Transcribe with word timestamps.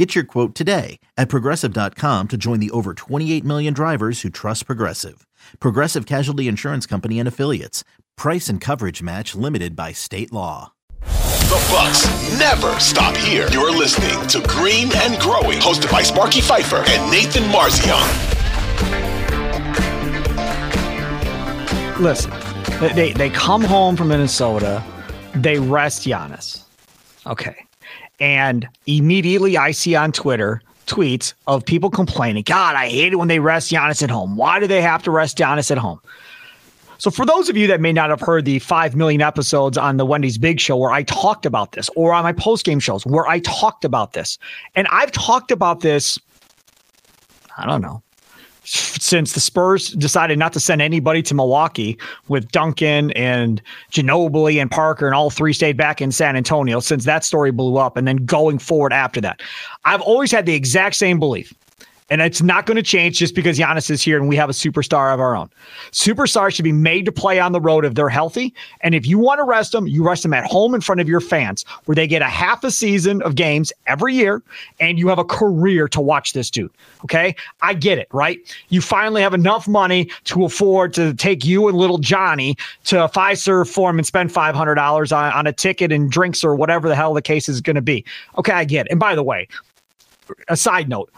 Get 0.00 0.14
your 0.14 0.24
quote 0.24 0.54
today 0.54 0.98
at 1.18 1.28
progressive.com 1.28 2.28
to 2.28 2.38
join 2.38 2.58
the 2.58 2.70
over 2.70 2.94
28 2.94 3.44
million 3.44 3.74
drivers 3.74 4.22
who 4.22 4.30
trust 4.30 4.64
Progressive. 4.64 5.26
Progressive 5.58 6.06
Casualty 6.06 6.48
Insurance 6.48 6.86
Company 6.86 7.18
and 7.18 7.28
Affiliates. 7.28 7.84
Price 8.16 8.48
and 8.48 8.62
coverage 8.62 9.02
match 9.02 9.34
limited 9.34 9.76
by 9.76 9.92
state 9.92 10.32
law. 10.32 10.72
The 11.02 11.66
Bucks 11.70 12.08
never 12.38 12.80
stop 12.80 13.14
here. 13.14 13.46
You're 13.52 13.76
listening 13.76 14.26
to 14.28 14.40
Green 14.48 14.88
and 14.90 15.20
Growing, 15.20 15.58
hosted 15.58 15.92
by 15.92 16.00
Sparky 16.00 16.40
Fifer 16.40 16.82
and 16.88 17.10
Nathan 17.10 17.42
Marzion. 17.50 18.00
Listen, 22.00 22.32
they, 22.96 23.12
they 23.12 23.28
come 23.28 23.62
home 23.62 23.98
from 23.98 24.08
Minnesota, 24.08 24.82
they 25.34 25.58
rest 25.58 26.06
Giannis. 26.06 26.62
Okay. 27.26 27.66
And 28.20 28.68
immediately 28.86 29.56
I 29.56 29.70
see 29.70 29.94
on 29.94 30.12
Twitter 30.12 30.62
tweets 30.86 31.34
of 31.46 31.64
people 31.64 31.88
complaining, 31.90 32.42
God, 32.42 32.76
I 32.76 32.88
hate 32.88 33.12
it 33.12 33.16
when 33.16 33.28
they 33.28 33.38
rest 33.38 33.72
Giannis 33.72 34.02
at 34.02 34.10
home. 34.10 34.36
Why 34.36 34.60
do 34.60 34.66
they 34.66 34.82
have 34.82 35.02
to 35.04 35.10
rest 35.10 35.38
Giannis 35.38 35.70
at 35.70 35.78
home? 35.78 36.00
So, 36.98 37.10
for 37.10 37.24
those 37.24 37.48
of 37.48 37.56
you 37.56 37.66
that 37.68 37.80
may 37.80 37.94
not 37.94 38.10
have 38.10 38.20
heard 38.20 38.44
the 38.44 38.58
5 38.58 38.94
million 38.94 39.22
episodes 39.22 39.78
on 39.78 39.96
the 39.96 40.04
Wendy's 40.04 40.36
Big 40.36 40.60
Show 40.60 40.76
where 40.76 40.90
I 40.90 41.02
talked 41.04 41.46
about 41.46 41.72
this, 41.72 41.88
or 41.96 42.12
on 42.12 42.24
my 42.24 42.34
post 42.34 42.66
game 42.66 42.78
shows 42.78 43.06
where 43.06 43.26
I 43.26 43.38
talked 43.38 43.86
about 43.86 44.12
this, 44.12 44.38
and 44.74 44.86
I've 44.90 45.10
talked 45.10 45.50
about 45.50 45.80
this, 45.80 46.18
I 47.56 47.64
don't 47.64 47.80
know, 47.80 48.02
since 48.70 49.32
the 49.32 49.40
Spurs 49.40 49.90
decided 49.90 50.38
not 50.38 50.52
to 50.52 50.60
send 50.60 50.80
anybody 50.80 51.22
to 51.22 51.34
Milwaukee 51.34 51.98
with 52.28 52.50
Duncan 52.52 53.10
and 53.12 53.60
Ginobili 53.90 54.60
and 54.60 54.70
Parker 54.70 55.06
and 55.06 55.14
all 55.14 55.30
three 55.30 55.52
stayed 55.52 55.76
back 55.76 56.00
in 56.00 56.12
San 56.12 56.36
Antonio 56.36 56.80
since 56.80 57.04
that 57.04 57.24
story 57.24 57.50
blew 57.50 57.78
up 57.78 57.96
and 57.96 58.06
then 58.06 58.18
going 58.18 58.58
forward 58.58 58.92
after 58.92 59.20
that. 59.20 59.42
I've 59.84 60.00
always 60.02 60.30
had 60.30 60.46
the 60.46 60.54
exact 60.54 60.96
same 60.96 61.18
belief 61.18 61.52
and 62.10 62.20
it's 62.20 62.42
not 62.42 62.66
going 62.66 62.76
to 62.76 62.82
change 62.82 63.18
just 63.18 63.36
because 63.36 63.56
Giannis 63.56 63.88
is 63.88 64.02
here 64.02 64.18
and 64.18 64.28
we 64.28 64.34
have 64.34 64.50
a 64.50 64.52
superstar 64.52 65.14
of 65.14 65.20
our 65.20 65.36
own. 65.36 65.48
Superstars 65.92 66.54
should 66.54 66.64
be 66.64 66.72
made 66.72 67.04
to 67.04 67.12
play 67.12 67.38
on 67.38 67.52
the 67.52 67.60
road 67.60 67.84
if 67.84 67.94
they're 67.94 68.08
healthy. 68.08 68.52
And 68.80 68.94
if 68.96 69.06
you 69.06 69.18
want 69.18 69.38
to 69.38 69.44
rest 69.44 69.72
them, 69.72 69.86
you 69.86 70.04
rest 70.04 70.24
them 70.24 70.34
at 70.34 70.44
home 70.44 70.74
in 70.74 70.80
front 70.80 71.00
of 71.00 71.08
your 71.08 71.20
fans 71.20 71.64
where 71.84 71.94
they 71.94 72.08
get 72.08 72.20
a 72.20 72.26
half 72.26 72.64
a 72.64 72.70
season 72.72 73.22
of 73.22 73.36
games 73.36 73.72
every 73.86 74.14
year 74.14 74.42
and 74.80 74.98
you 74.98 75.06
have 75.08 75.20
a 75.20 75.24
career 75.24 75.86
to 75.88 76.00
watch 76.00 76.32
this 76.32 76.50
dude. 76.50 76.72
Okay. 77.04 77.36
I 77.62 77.74
get 77.74 77.98
it, 77.98 78.08
right? 78.12 78.38
You 78.70 78.80
finally 78.80 79.22
have 79.22 79.32
enough 79.32 79.68
money 79.68 80.10
to 80.24 80.44
afford 80.44 80.92
to 80.94 81.14
take 81.14 81.44
you 81.44 81.68
and 81.68 81.78
little 81.78 81.98
Johnny 81.98 82.56
to 82.84 83.04
a 83.04 83.08
Fiserv 83.08 83.72
Forum 83.72 83.98
and 83.98 84.06
spend 84.06 84.30
$500 84.30 85.16
on, 85.16 85.32
on 85.32 85.46
a 85.46 85.52
ticket 85.52 85.92
and 85.92 86.10
drinks 86.10 86.42
or 86.42 86.56
whatever 86.56 86.88
the 86.88 86.96
hell 86.96 87.14
the 87.14 87.22
case 87.22 87.48
is 87.48 87.60
going 87.60 87.76
to 87.76 87.82
be. 87.82 88.04
Okay. 88.36 88.52
I 88.52 88.64
get 88.64 88.86
it. 88.86 88.90
And 88.90 88.98
by 88.98 89.14
the 89.14 89.22
way, 89.22 89.46
a 90.48 90.56
side 90.56 90.88
note, 90.88 91.10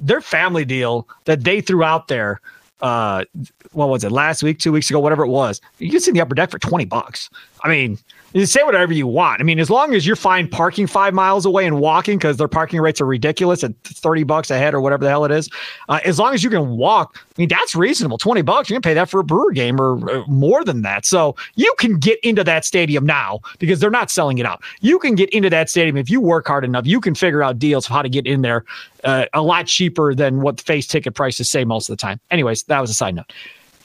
their 0.00 0.20
family 0.20 0.64
deal 0.64 1.08
that 1.24 1.44
they 1.44 1.60
threw 1.60 1.82
out 1.82 2.08
there 2.08 2.40
uh 2.82 3.24
what 3.72 3.88
was 3.88 4.04
it 4.04 4.12
last 4.12 4.42
week 4.42 4.58
two 4.58 4.72
weeks 4.72 4.90
ago 4.90 5.00
whatever 5.00 5.24
it 5.24 5.28
was 5.28 5.60
you 5.78 5.90
can 5.90 6.00
see 6.00 6.10
the 6.10 6.20
upper 6.20 6.34
deck 6.34 6.50
for 6.50 6.58
20 6.58 6.84
bucks 6.84 7.30
i 7.62 7.68
mean 7.68 7.98
you 8.36 8.44
say 8.44 8.62
whatever 8.62 8.92
you 8.92 9.06
want. 9.06 9.40
I 9.40 9.44
mean, 9.44 9.58
as 9.58 9.70
long 9.70 9.94
as 9.94 10.06
you're 10.06 10.14
fine 10.14 10.46
parking 10.46 10.86
five 10.86 11.14
miles 11.14 11.46
away 11.46 11.66
and 11.66 11.80
walking 11.80 12.18
because 12.18 12.36
their 12.36 12.48
parking 12.48 12.82
rates 12.82 13.00
are 13.00 13.06
ridiculous 13.06 13.64
at 13.64 13.72
30 13.84 14.24
bucks 14.24 14.50
a 14.50 14.58
head 14.58 14.74
or 14.74 14.80
whatever 14.82 15.04
the 15.04 15.10
hell 15.10 15.24
it 15.24 15.30
is. 15.30 15.48
Uh, 15.88 16.00
as 16.04 16.18
long 16.18 16.34
as 16.34 16.44
you 16.44 16.50
can 16.50 16.76
walk, 16.76 17.16
I 17.16 17.40
mean, 17.40 17.48
that's 17.48 17.74
reasonable. 17.74 18.18
20 18.18 18.42
bucks, 18.42 18.68
going 18.68 18.82
to 18.82 18.86
pay 18.86 18.92
that 18.92 19.08
for 19.08 19.20
a 19.20 19.24
brewer 19.24 19.52
game 19.52 19.80
or 19.80 19.96
uh, 20.10 20.24
more 20.26 20.64
than 20.64 20.82
that. 20.82 21.06
So 21.06 21.34
you 21.54 21.72
can 21.78 21.98
get 21.98 22.20
into 22.20 22.44
that 22.44 22.66
stadium 22.66 23.06
now 23.06 23.40
because 23.58 23.80
they're 23.80 23.90
not 23.90 24.10
selling 24.10 24.36
it 24.36 24.44
out. 24.44 24.62
You 24.80 24.98
can 24.98 25.14
get 25.14 25.30
into 25.30 25.48
that 25.48 25.70
stadium 25.70 25.96
if 25.96 26.10
you 26.10 26.20
work 26.20 26.46
hard 26.46 26.64
enough. 26.64 26.86
You 26.86 27.00
can 27.00 27.14
figure 27.14 27.42
out 27.42 27.58
deals 27.58 27.86
of 27.86 27.92
how 27.92 28.02
to 28.02 28.08
get 28.10 28.26
in 28.26 28.42
there 28.42 28.66
uh, 29.04 29.24
a 29.32 29.40
lot 29.40 29.66
cheaper 29.66 30.14
than 30.14 30.42
what 30.42 30.58
the 30.58 30.62
face 30.62 30.86
ticket 30.86 31.14
prices 31.14 31.48
say 31.48 31.64
most 31.64 31.88
of 31.88 31.96
the 31.96 32.00
time. 32.00 32.20
Anyways, 32.30 32.64
that 32.66 32.80
was 32.80 32.90
a 32.90 32.94
side 32.94 33.14
note. 33.14 33.32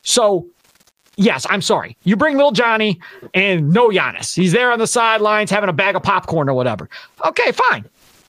So 0.03 0.47
yes, 1.15 1.45
I'm 1.49 1.61
sorry. 1.61 1.97
You 2.03 2.15
bring 2.15 2.35
little 2.35 2.51
Johnny 2.51 2.99
and 3.33 3.71
no 3.71 3.89
Giannis. 3.89 4.35
He's 4.35 4.51
there 4.51 4.71
on 4.71 4.79
the 4.79 4.87
sidelines 4.87 5.51
having 5.51 5.69
a 5.69 5.73
bag 5.73 5.95
of 5.95 6.03
popcorn 6.03 6.49
or 6.49 6.53
whatever. 6.53 6.89
Okay, 7.25 7.51
fine. 7.51 7.85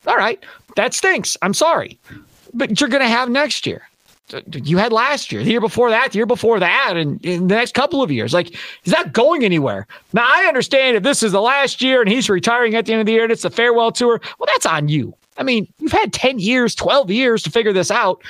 All 0.06 0.16
right. 0.16 0.42
That 0.76 0.94
stinks. 0.94 1.36
I'm 1.42 1.54
sorry. 1.54 1.98
But 2.54 2.80
you're 2.80 2.90
going 2.90 3.02
to 3.02 3.08
have 3.08 3.28
next 3.30 3.66
year. 3.66 3.82
You 4.50 4.78
had 4.78 4.92
last 4.92 5.30
year, 5.30 5.42
the 5.42 5.50
year 5.50 5.60
before 5.60 5.90
that, 5.90 6.12
the 6.12 6.18
year 6.18 6.26
before 6.26 6.58
that, 6.58 6.96
and 6.96 7.22
in 7.24 7.48
the 7.48 7.54
next 7.54 7.74
couple 7.74 8.02
of 8.02 8.10
years. 8.10 8.32
Like, 8.32 8.56
he's 8.82 8.92
not 8.92 9.12
going 9.12 9.44
anywhere. 9.44 9.86
Now, 10.14 10.26
I 10.26 10.46
understand 10.46 10.96
if 10.96 11.02
this 11.02 11.22
is 11.22 11.32
the 11.32 11.40
last 11.42 11.82
year 11.82 12.00
and 12.00 12.10
he's 12.10 12.30
retiring 12.30 12.74
at 12.74 12.86
the 12.86 12.92
end 12.92 13.00
of 13.00 13.06
the 13.06 13.12
year 13.12 13.24
and 13.24 13.32
it's 13.32 13.44
a 13.44 13.50
farewell 13.50 13.92
tour, 13.92 14.20
well, 14.38 14.46
that's 14.46 14.64
on 14.64 14.88
you. 14.88 15.14
I 15.36 15.42
mean, 15.42 15.70
you've 15.78 15.92
had 15.92 16.12
10 16.14 16.38
years, 16.38 16.74
12 16.74 17.10
years 17.10 17.42
to 17.42 17.50
figure 17.50 17.72
this 17.72 17.90
out 17.90 18.22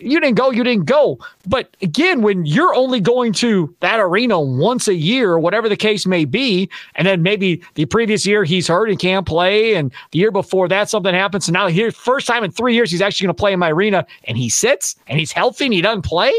you 0.00 0.20
didn't 0.20 0.36
go, 0.36 0.50
you 0.50 0.64
didn't 0.64 0.84
go. 0.84 1.18
But 1.46 1.76
again, 1.82 2.22
when 2.22 2.46
you're 2.46 2.74
only 2.74 3.00
going 3.00 3.32
to 3.34 3.74
that 3.80 4.00
arena 4.00 4.40
once 4.40 4.88
a 4.88 4.94
year 4.94 5.32
or 5.32 5.38
whatever 5.38 5.68
the 5.68 5.76
case 5.76 6.06
may 6.06 6.24
be, 6.24 6.68
and 6.94 7.06
then 7.06 7.22
maybe 7.22 7.62
the 7.74 7.84
previous 7.86 8.26
year 8.26 8.44
he's 8.44 8.68
hurt 8.68 8.90
and 8.90 8.98
can't 8.98 9.26
play, 9.26 9.74
and 9.74 9.92
the 10.12 10.18
year 10.18 10.30
before 10.30 10.68
that 10.68 10.88
something 10.90 11.14
happens, 11.14 11.48
and 11.48 11.54
now 11.54 11.66
here 11.66 11.90
first 11.90 12.26
time 12.26 12.44
in 12.44 12.50
three 12.50 12.74
years 12.74 12.90
he's 12.90 13.02
actually 13.02 13.26
going 13.26 13.36
to 13.36 13.40
play 13.40 13.52
in 13.52 13.58
my 13.58 13.70
arena, 13.70 14.06
and 14.24 14.36
he 14.36 14.48
sits 14.48 14.96
and 15.06 15.18
he's 15.18 15.32
healthy 15.32 15.64
and 15.66 15.74
he 15.74 15.80
doesn't 15.80 16.02
play 16.02 16.32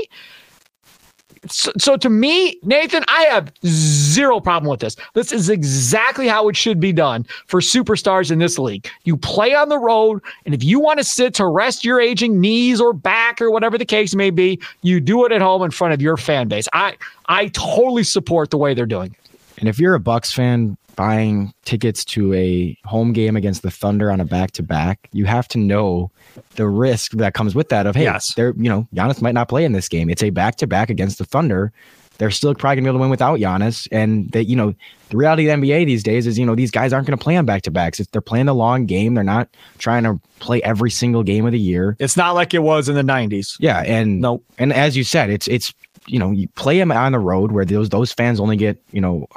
so, 1.47 1.71
so, 1.77 1.97
to 1.97 2.09
me, 2.09 2.59
Nathan, 2.63 3.03
I 3.07 3.23
have 3.23 3.51
zero 3.65 4.39
problem 4.39 4.69
with 4.69 4.79
this. 4.79 4.95
This 5.13 5.31
is 5.31 5.49
exactly 5.49 6.27
how 6.27 6.49
it 6.49 6.57
should 6.57 6.79
be 6.79 6.91
done 6.91 7.25
for 7.47 7.61
superstars 7.61 8.31
in 8.31 8.39
this 8.39 8.59
league. 8.59 8.87
You 9.03 9.15
play 9.17 9.53
on 9.53 9.69
the 9.69 9.79
road, 9.79 10.21
and 10.45 10.53
if 10.53 10.63
you 10.63 10.79
want 10.79 10.99
to 10.99 11.03
sit 11.03 11.33
to 11.35 11.47
rest 11.47 11.85
your 11.85 11.99
aging 11.99 12.39
knees 12.39 12.81
or 12.81 12.93
back 12.93 13.41
or 13.41 13.51
whatever 13.51 13.77
the 13.77 13.85
case 13.85 14.15
may 14.15 14.29
be, 14.29 14.59
you 14.81 14.99
do 14.99 15.25
it 15.25 15.31
at 15.31 15.41
home 15.41 15.63
in 15.63 15.71
front 15.71 15.93
of 15.93 16.01
your 16.01 16.17
fan 16.17 16.47
base. 16.47 16.67
I 16.73 16.97
I 17.27 17.47
totally 17.47 18.03
support 18.03 18.49
the 18.49 18.57
way 18.57 18.73
they're 18.73 18.85
doing 18.85 19.11
it. 19.11 19.31
And 19.59 19.67
if 19.67 19.79
you're 19.79 19.95
a 19.95 19.99
Bucks 19.99 20.31
fan 20.31 20.77
buying 20.99 21.53
tickets 21.63 22.03
to 22.03 22.33
a 22.33 22.77
home 22.83 23.13
game 23.13 23.37
against 23.37 23.61
the 23.61 23.71
Thunder 23.71 24.11
on 24.11 24.19
a 24.19 24.25
back 24.25 24.51
to 24.51 24.61
back, 24.61 25.07
you 25.13 25.23
have 25.23 25.47
to 25.47 25.57
know 25.57 26.11
the 26.55 26.67
risk 26.67 27.13
that 27.13 27.33
comes 27.33 27.55
with 27.55 27.69
that 27.69 27.87
of 27.87 27.95
hey, 27.95 28.03
yes. 28.03 28.33
they're 28.33 28.53
you 28.57 28.69
know 28.69 28.85
Giannis 28.93 29.21
might 29.21 29.33
not 29.33 29.47
play 29.47 29.63
in 29.63 29.71
this 29.71 29.87
game. 29.87 30.09
It's 30.09 30.21
a 30.21 30.29
back 30.29 30.57
to 30.57 30.67
back 30.67 30.89
against 30.89 31.17
the 31.17 31.23
Thunder. 31.23 31.71
They're 32.17 32.31
still 32.31 32.53
probably 32.53 32.75
gonna 32.75 32.83
be 32.83 32.89
able 32.89 32.97
to 32.97 33.01
win 33.03 33.09
without 33.09 33.39
Giannis. 33.39 33.87
And 33.93 34.29
that 34.31 34.43
you 34.43 34.57
know 34.57 34.75
the 35.07 35.15
reality 35.15 35.47
of 35.47 35.61
the 35.61 35.67
NBA 35.67 35.85
these 35.85 36.03
days 36.03 36.27
is 36.27 36.37
you 36.37 36.45
know 36.45 36.53
these 36.53 36.69
guys 36.69 36.91
aren't 36.91 37.07
gonna 37.07 37.15
play 37.15 37.37
on 37.37 37.45
back 37.45 37.61
to 37.61 37.71
backs. 37.71 38.01
If 38.01 38.11
they're 38.11 38.19
playing 38.19 38.49
a 38.49 38.53
long 38.53 38.85
game, 38.85 39.13
they're 39.13 39.23
not 39.23 39.47
trying 39.77 40.03
to 40.03 40.19
play 40.39 40.61
every 40.63 40.91
single 40.91 41.23
game 41.23 41.45
of 41.45 41.53
the 41.53 41.59
year. 41.59 41.95
It's 41.99 42.17
not 42.17 42.35
like 42.35 42.53
it 42.53 42.59
was 42.59 42.89
in 42.89 42.95
the 42.95 43.03
'90s. 43.03 43.55
Yeah, 43.61 43.79
and 43.85 44.19
nope. 44.19 44.43
And 44.57 44.73
as 44.73 44.97
you 44.97 45.05
said, 45.05 45.29
it's 45.29 45.47
it's 45.47 45.73
you 46.09 46.19
know 46.19 46.31
you 46.31 46.47
play 46.49 46.79
him 46.79 46.91
on 46.91 47.11
the 47.11 47.19
road 47.19 47.51
where 47.51 47.65
those 47.65 47.89
those 47.89 48.11
fans 48.11 48.39
only 48.39 48.55
get 48.55 48.81
you 48.91 49.01
know 49.01 49.27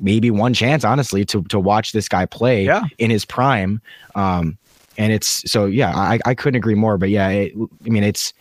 maybe 0.00 0.30
one 0.30 0.54
chance 0.54 0.84
honestly 0.84 1.24
to 1.24 1.42
to 1.44 1.58
watch 1.58 1.92
this 1.92 2.08
guy 2.08 2.24
play 2.24 2.64
yeah. 2.64 2.84
in 2.98 3.10
his 3.10 3.24
prime 3.24 3.80
um 4.14 4.56
and 4.96 5.12
it's 5.12 5.50
so 5.50 5.66
yeah 5.66 5.96
i 5.96 6.18
i 6.24 6.34
couldn't 6.34 6.56
agree 6.56 6.74
more 6.74 6.96
but 6.96 7.10
yeah 7.10 7.28
it, 7.28 7.52
i 7.84 7.88
mean 7.88 8.04
it's 8.04 8.32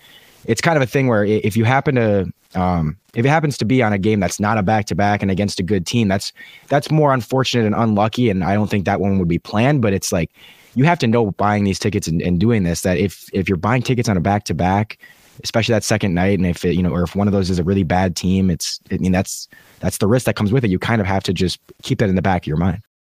it's 0.46 0.62
kind 0.62 0.78
of 0.78 0.84
a 0.84 0.86
thing 0.88 1.08
where 1.08 1.26
if 1.26 1.58
you 1.58 1.64
happen 1.64 1.96
to 1.96 2.32
um 2.56 2.98
if 3.16 3.26
it 3.26 3.30
happens 3.30 3.58
to 3.58 3.66
be 3.66 3.82
on 3.82 3.92
a 3.92 3.98
game 3.98 4.20
that's 4.20 4.40
not 4.40 4.58
a 4.58 4.64
back 4.64 4.86
to 4.86 4.96
back 4.96 5.22
and 5.22 5.32
against 5.32 5.60
a 5.60 5.64
good 5.64 5.86
team 5.86 6.08
that's 6.08 6.32
that's 6.68 6.92
more 6.92 7.14
unfortunate 7.14 7.66
and 7.66 7.76
unlucky 7.76 8.30
and 8.30 8.44
i 8.44 8.54
don't 8.54 8.70
think 8.70 8.86
that 8.86 9.02
one 9.02 9.20
would 9.20 9.28
be 9.28 9.40
planned 9.40 9.82
but 9.82 9.94
it's 9.94 10.12
like 10.12 10.32
you 10.76 10.84
have 10.84 11.00
to 11.00 11.08
know 11.08 11.32
buying 11.32 11.64
these 11.64 11.80
tickets 11.80 12.08
and, 12.08 12.22
and 12.22 12.40
doing 12.40 12.64
this 12.64 12.82
that 12.82 12.98
if 12.98 13.30
if 13.34 13.50
you're 13.50 13.58
buying 13.58 13.82
tickets 13.82 14.08
on 14.08 14.18
a 14.18 14.22
back 14.22 14.44
to 14.44 14.54
back 14.54 14.98
especially 15.44 15.74
that 15.74 15.84
second 15.84 16.14
night. 16.14 16.38
And 16.38 16.46
if 16.46 16.66
it, 16.66 16.76
you 16.76 16.84
know, 16.84 16.92
or 16.92 17.04
if 17.04 17.16
one 17.16 17.28
of 17.28 17.34
those 17.34 17.50
is 17.50 17.60
a 17.60 17.64
really 17.64 17.84
bad 17.84 18.16
team, 18.16 18.50
it's, 18.50 18.80
I 18.92 18.98
mean, 18.98 19.12
that's, 19.12 19.48
that's 19.80 19.98
the 19.98 20.08
risk 20.08 20.26
that 20.26 20.36
comes 20.36 20.52
with 20.52 20.64
it. 20.64 20.70
You 20.70 20.80
kind 20.80 21.02
of 21.02 21.08
have 21.08 21.24
to 21.24 21.34
just 21.34 21.60
keep 21.82 22.00
that 22.00 22.10
in 22.10 22.16
the 22.16 22.22
back 22.22 22.44
of 22.44 22.48
your 22.48 22.58
mind. 22.58 22.82